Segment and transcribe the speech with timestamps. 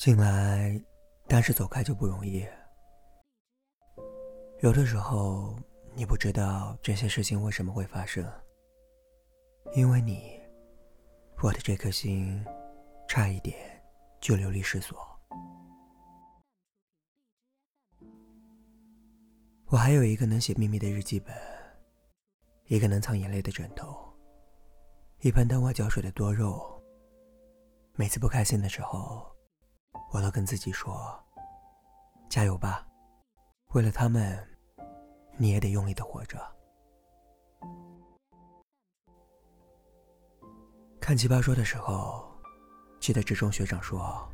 [0.00, 0.82] 进来，
[1.28, 2.42] 但是走开就不容易。
[4.60, 5.54] 有的时候，
[5.94, 8.26] 你不知道这些事情为什么会发生，
[9.74, 10.40] 因为你，
[11.42, 12.42] 我的这颗心，
[13.06, 13.54] 差一点
[14.22, 14.98] 就流离失所。
[19.66, 21.36] 我还有一个能写秘密的日记本，
[22.68, 24.10] 一个能藏眼泪的枕头，
[25.20, 26.82] 一盆等我浇水的多肉。
[27.96, 29.29] 每次不开心的时候。
[30.12, 31.18] 我都跟自己说
[32.28, 32.86] ：“加油吧，
[33.74, 34.38] 为了他们，
[35.36, 36.38] 你也得用力的活着。”
[41.00, 42.28] 看《奇葩说》的时候，
[43.00, 44.28] 记得志忠学长说：“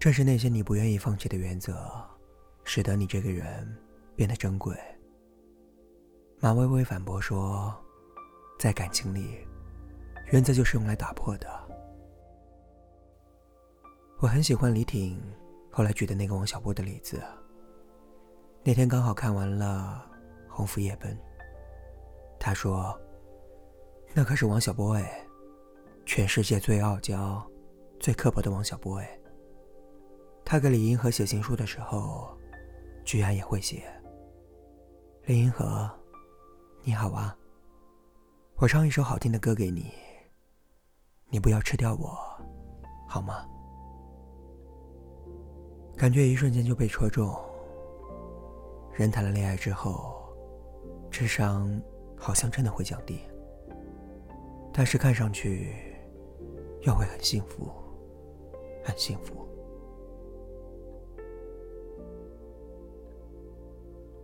[0.00, 2.02] 正是那些你不愿意放弃的原则，
[2.64, 3.78] 使得你这个人
[4.16, 4.76] 变得珍贵。”
[6.40, 7.72] 马薇薇反驳说
[8.58, 9.46] ：“在感情里，
[10.32, 11.48] 原则就是用来打破的。”
[14.22, 15.20] 我很喜欢李挺
[15.68, 17.20] 后来举的那个王小波的例子。
[18.62, 20.08] 那天刚好看完了
[20.48, 21.12] 《鸿福夜奔》，
[22.38, 22.96] 他说
[24.14, 25.26] ：“那可是王小波哎，
[26.06, 27.44] 全世界最傲娇、
[27.98, 29.18] 最刻薄的王小波哎。
[30.44, 32.30] 他给李银河写情书的时候，
[33.04, 33.92] 居然也会写。
[35.24, 35.90] 李银河，
[36.84, 37.36] 你好啊，
[38.54, 39.92] 我唱一首好听的歌给你，
[41.28, 42.16] 你不要吃掉我，
[43.08, 43.44] 好吗？”
[46.02, 47.32] 感觉一瞬间就被戳中。
[48.92, 50.34] 人谈了恋爱之后，
[51.12, 51.80] 智商
[52.16, 53.20] 好像真的会降低，
[54.72, 55.72] 但是看上去
[56.80, 57.70] 又会很幸福，
[58.82, 59.46] 很幸福。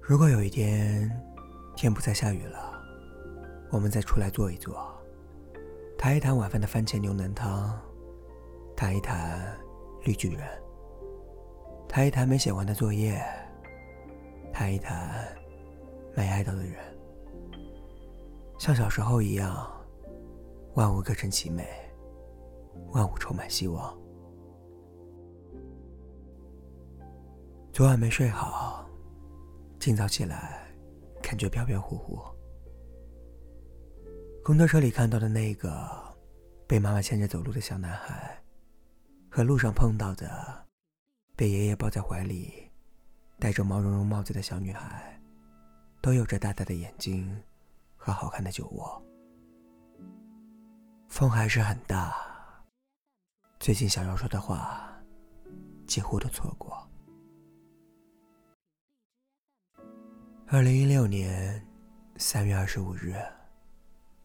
[0.00, 1.08] 如果有一天
[1.76, 2.82] 天不再下雨了，
[3.70, 4.92] 我们再出来坐一坐，
[5.96, 7.80] 谈一谈晚饭的番茄牛腩汤，
[8.74, 9.56] 谈一谈
[10.02, 10.44] 绿巨人。
[11.90, 13.20] 谈一谈没写完的作业，
[14.52, 15.26] 谈一谈
[16.14, 16.76] 没爱到的人，
[18.60, 19.68] 像小时候一样，
[20.74, 21.66] 万物各成其美，
[22.92, 23.98] 万物充满希望。
[27.72, 28.88] 昨晚没睡好，
[29.80, 30.64] 今早起来
[31.20, 32.20] 感觉飘飘忽忽。
[34.44, 35.76] 公交车里看到的那个
[36.68, 38.40] 被妈妈牵着走路的小男孩，
[39.28, 40.69] 和路上碰到的。
[41.40, 42.70] 被爷爷抱在怀里，
[43.38, 45.18] 戴着毛茸茸帽子的小女孩，
[46.02, 47.34] 都有着大大的眼睛
[47.96, 49.02] 和好看的酒窝。
[51.08, 52.14] 风还是很大，
[53.58, 54.92] 最近想要说的话，
[55.86, 56.86] 几乎都错过。
[60.46, 61.66] 二零一六年
[62.18, 63.14] 三月二十五日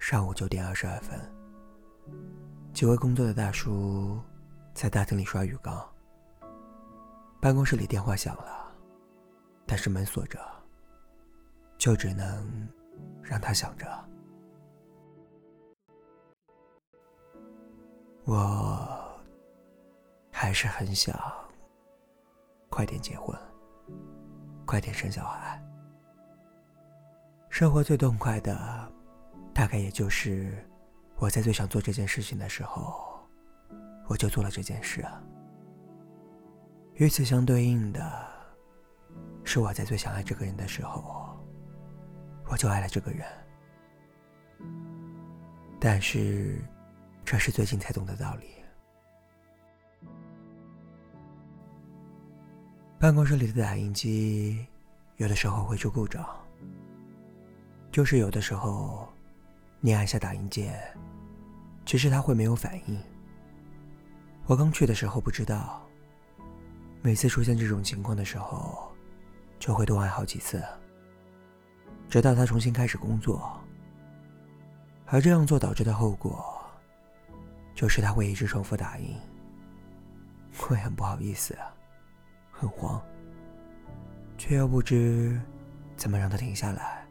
[0.00, 1.16] 上午九点二十二分，
[2.72, 4.20] 几位工作的大叔
[4.74, 5.93] 在大厅里刷浴缸。
[7.44, 8.74] 办公室里电话响了，
[9.66, 10.40] 但是门锁着，
[11.76, 12.66] 就只能
[13.22, 13.86] 让他响着。
[18.24, 19.22] 我
[20.32, 21.14] 还是很想
[22.70, 23.38] 快点结婚，
[24.64, 25.62] 快点生小孩。
[27.50, 28.90] 生活最痛快的，
[29.52, 30.66] 大概也就是
[31.16, 33.20] 我在最想做这件事情的时候，
[34.08, 35.22] 我就做了这件事啊。
[36.96, 38.00] 与此相对应的，
[39.42, 41.36] 是我在最想爱这个人的时候，
[42.46, 43.26] 我就爱了这个人。
[45.80, 46.62] 但是，
[47.24, 48.46] 这是最近才懂的道理。
[52.96, 54.64] 办公室里的打印机，
[55.16, 56.24] 有的时候会出故障，
[57.90, 59.08] 就是有的时候，
[59.80, 60.80] 你按下打印键，
[61.84, 63.02] 其实它会没有反应。
[64.46, 65.83] 我刚去的时候不知道。
[67.06, 68.90] 每次出现这种情况的时候，
[69.58, 70.64] 就会多按好几次，
[72.08, 73.60] 直到他重新开始工作。
[75.04, 76.64] 而这样做导致的后果，
[77.74, 79.14] 就是他会一直重复打印。
[80.56, 81.54] 会很不好意思，
[82.50, 82.98] 很慌，
[84.38, 85.38] 却又不知
[85.96, 87.06] 怎么让他停下来。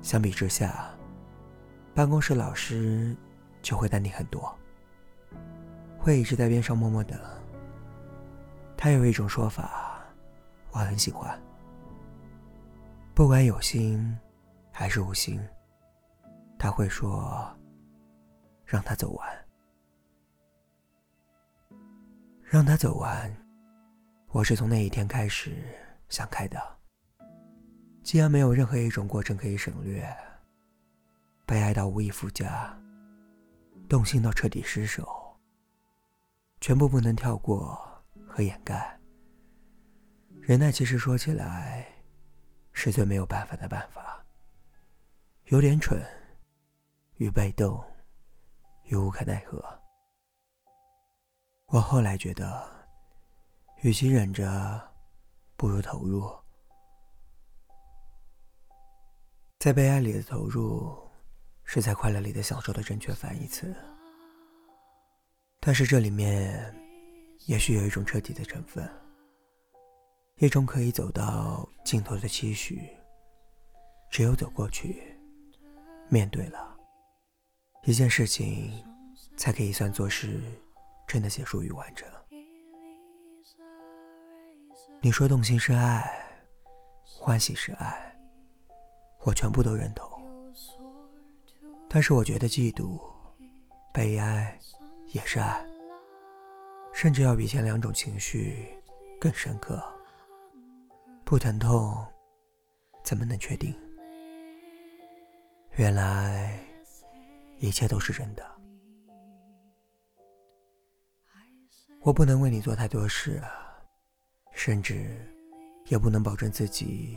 [0.00, 0.90] 相比之下，
[1.92, 3.16] 办公室老师
[3.62, 4.56] 就会淡定很多，
[5.98, 7.18] 会一直在边上默默等。
[8.82, 10.02] 他有一种说法，
[10.72, 11.38] 我很喜欢。
[13.14, 14.18] 不管有心
[14.72, 15.38] 还是无心，
[16.58, 17.46] 他会说
[18.64, 19.28] ：“让他走完，
[22.42, 23.30] 让他走完。”
[24.32, 25.62] 我是从那一天开始
[26.08, 26.58] 想开的。
[28.02, 30.02] 既然没有任何一种过程可以省略，
[31.44, 32.74] 被爱到无以复加，
[33.90, 35.06] 动心到彻底失手，
[36.62, 37.78] 全部不能跳过
[38.30, 38.98] 和掩盖。
[40.40, 41.86] 忍耐其实说起来，
[42.72, 44.24] 是最没有办法的办法。
[45.46, 46.00] 有点蠢，
[47.16, 47.84] 与被动，
[48.84, 49.62] 与无可奈何。
[51.66, 52.68] 我后来觉得，
[53.82, 54.80] 与其忍着，
[55.56, 56.32] 不如投入。
[59.58, 60.96] 在悲哀里的投入，
[61.64, 63.74] 是在快乐里的享受的正确反义词。
[65.60, 66.74] 但是这里面，
[67.46, 68.88] 也许有一种彻底的成分，
[70.36, 72.88] 一种可以走到尽头的期许。
[74.10, 75.16] 只有走过去，
[76.08, 76.76] 面对了，
[77.84, 78.84] 一件事情，
[79.36, 80.40] 才可以算作是
[81.06, 82.08] 真的结束与完成。
[85.00, 86.08] 你说动心是爱，
[87.04, 88.16] 欢喜是爱，
[89.20, 90.08] 我全部都认同。
[91.88, 93.00] 但是我觉得嫉妒、
[93.92, 94.56] 悲哀。
[95.12, 95.60] 也是爱，
[97.00, 98.68] 甚至要比前两种情绪
[99.18, 99.82] 更深刻。
[101.24, 102.06] 不疼痛，
[103.02, 103.74] 怎么能确定？
[105.76, 106.62] 原来
[107.56, 108.46] 一切都是真的。
[112.02, 113.42] 我不能为你做太多事，
[114.52, 115.26] 甚至
[115.86, 117.16] 也不能保证自己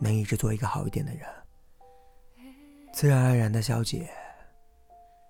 [0.00, 1.24] 能一直做一个好一点的人。
[2.92, 4.10] 自然而然的消解，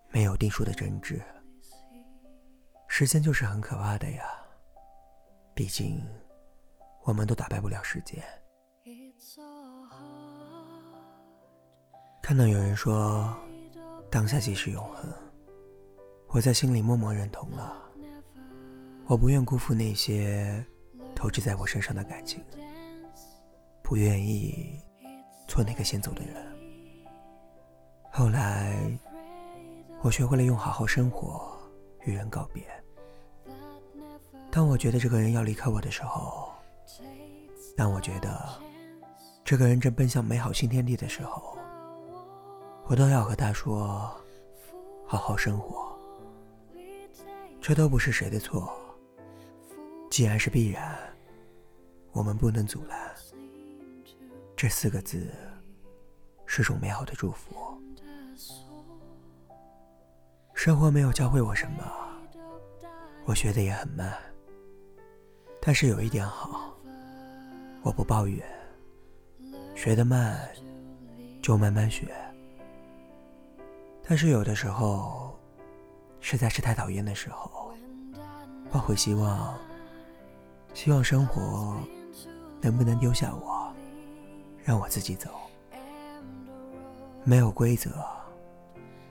[0.09, 1.21] 没有定数的争执。
[2.95, 4.23] 时间就是很可怕的呀，
[5.55, 5.99] 毕竟
[7.05, 8.23] 我们都打败不了时间。
[12.23, 13.35] 看到有人说
[14.11, 15.11] 当下即是永恒，
[16.29, 17.75] 我在心里默默认同了。
[19.07, 20.63] 我不愿辜负那些
[21.17, 22.45] 投掷在我身上的感情，
[23.83, 24.79] 不愿意
[25.49, 26.47] 做那个先走的人。
[28.11, 28.77] 后来，
[30.03, 31.59] 我学会了用好好生活
[32.03, 32.63] 与人告别。
[34.53, 36.53] 当我觉得这个人要离开我的时候，
[37.75, 38.39] 当我觉得
[39.43, 41.57] 这个人正奔向美好新天地的时候，
[42.85, 44.15] 我都要和他说
[45.09, 45.91] ：“好好生活。”
[47.63, 48.71] 这都不是谁的错。
[50.11, 50.99] 既然是必然，
[52.13, 53.11] 我们不能阻拦。
[54.55, 55.33] 这四个字
[56.45, 57.57] 是种美好的祝福。
[60.53, 61.91] 生活没有教会我什么，
[63.25, 64.13] 我学的也很慢。
[65.65, 66.75] 但是有一点好，
[67.83, 68.45] 我不抱怨。
[69.77, 70.37] 学得慢，
[71.41, 72.13] 就慢慢学。
[74.03, 75.39] 但是有的时候，
[76.21, 77.73] 实在是太讨厌的时候，
[78.73, 79.57] 我会希望，
[80.75, 81.77] 希望生活
[82.61, 83.73] 能不能丢下我，
[84.65, 85.31] 让我自己走。
[87.23, 87.93] 没有规则，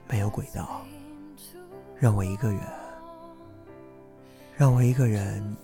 [0.06, 0.82] 没有轨道，
[1.98, 2.60] 让我一个人，
[4.54, 5.56] 让我一个人。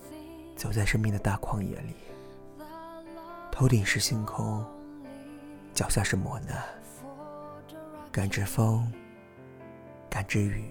[0.59, 1.95] 走在生命的大旷野里，
[3.49, 4.61] 头顶是星空，
[5.73, 6.61] 脚下是磨难，
[8.11, 8.91] 感知风，
[10.09, 10.69] 感知雨，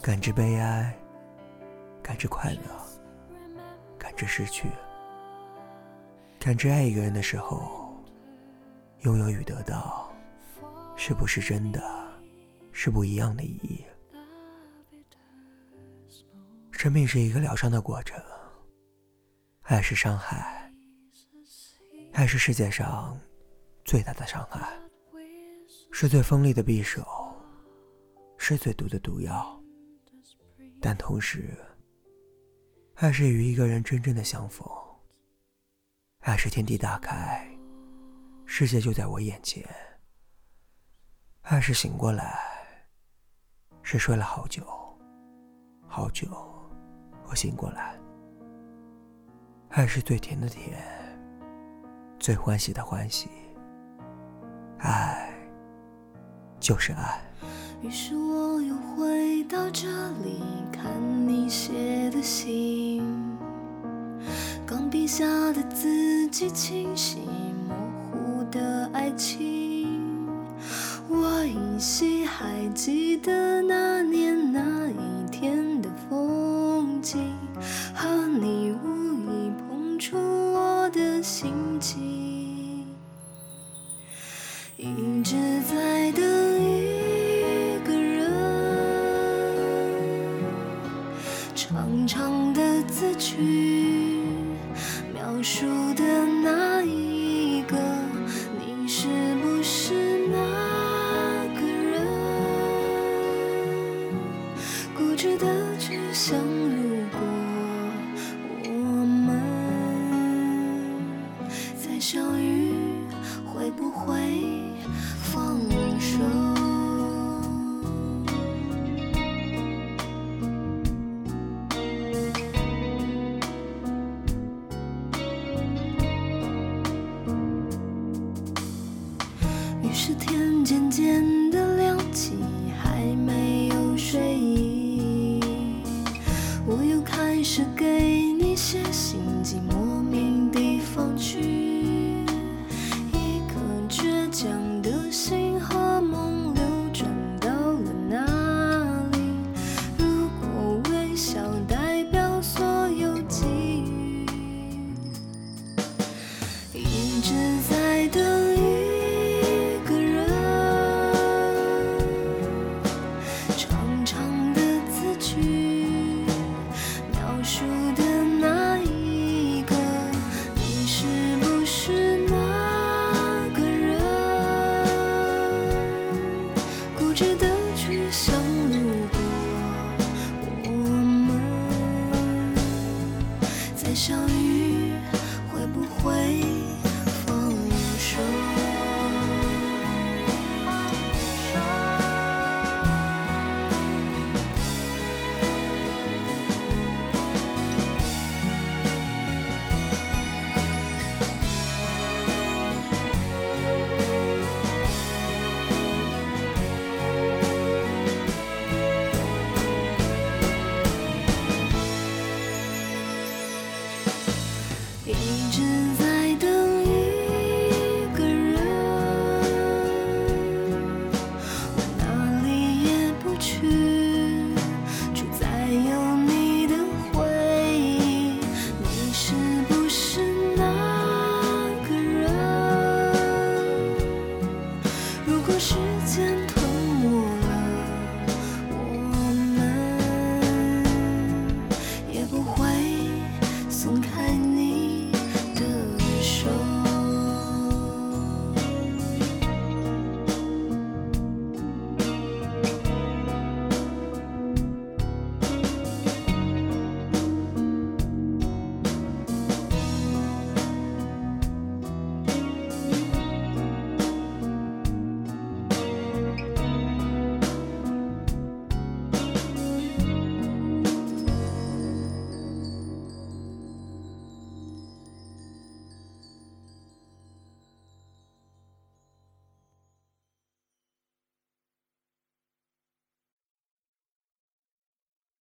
[0.00, 0.96] 感知悲哀，
[2.00, 2.60] 感知快乐，
[3.98, 4.68] 感知失去，
[6.38, 8.00] 感知爱一个人的时候，
[9.00, 10.08] 拥有与得到，
[10.94, 11.82] 是不是真的，
[12.70, 13.84] 是不一样的意义。
[16.70, 18.22] 生命是一个疗伤的过程。
[19.68, 20.72] 爱是伤害，
[22.12, 23.18] 爱是世界上
[23.84, 24.78] 最大的伤害，
[25.90, 27.04] 是最锋利的匕首，
[28.38, 29.60] 是最毒的毒药。
[30.80, 31.58] 但同时，
[32.94, 34.64] 爱是与一个人真正的相逢，
[36.20, 37.44] 爱是天地大开，
[38.44, 39.68] 世界就在我眼前。
[41.42, 42.38] 爱是醒过来，
[43.82, 44.64] 是睡了好久，
[45.88, 46.30] 好久，
[47.24, 47.98] 我醒过来。
[49.76, 50.78] 爱是最甜的甜，
[52.18, 53.28] 最欢喜的欢喜。
[54.78, 55.30] 爱
[56.58, 57.20] 就是爱。
[57.82, 59.86] 于是我又回到这
[60.24, 60.42] 里，
[60.72, 60.90] 看
[61.28, 63.04] 你写的信，
[64.66, 67.18] 钢笔下的字迹清晰，
[67.68, 67.76] 模
[68.10, 70.26] 糊的爱情。
[71.06, 73.95] 我依稀还记得那
[91.56, 94.20] 长长的字句，
[95.14, 96.04] 描述的
[96.44, 97.25] 那一